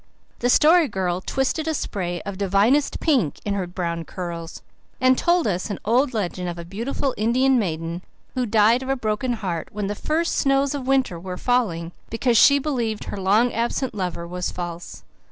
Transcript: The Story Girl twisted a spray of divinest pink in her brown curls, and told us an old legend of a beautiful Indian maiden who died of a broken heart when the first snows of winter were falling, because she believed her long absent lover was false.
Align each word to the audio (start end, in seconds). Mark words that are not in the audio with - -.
The 0.39 0.49
Story 0.49 0.87
Girl 0.87 1.21
twisted 1.21 1.67
a 1.67 1.75
spray 1.75 2.21
of 2.23 2.39
divinest 2.39 2.99
pink 2.99 3.39
in 3.45 3.53
her 3.53 3.67
brown 3.67 4.03
curls, 4.03 4.63
and 4.99 5.15
told 5.15 5.45
us 5.45 5.69
an 5.69 5.77
old 5.85 6.11
legend 6.11 6.49
of 6.49 6.57
a 6.57 6.65
beautiful 6.65 7.13
Indian 7.17 7.59
maiden 7.59 8.01
who 8.33 8.47
died 8.47 8.81
of 8.81 8.89
a 8.89 8.95
broken 8.95 9.33
heart 9.33 9.69
when 9.71 9.85
the 9.85 9.93
first 9.93 10.33
snows 10.33 10.73
of 10.73 10.87
winter 10.87 11.19
were 11.19 11.37
falling, 11.37 11.91
because 12.09 12.35
she 12.39 12.57
believed 12.57 13.03
her 13.03 13.17
long 13.17 13.53
absent 13.53 13.93
lover 13.93 14.25
was 14.27 14.49
false. 14.49 15.03